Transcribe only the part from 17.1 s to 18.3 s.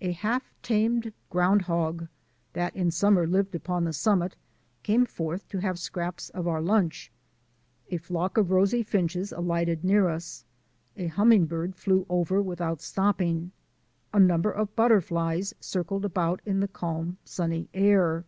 sunny air.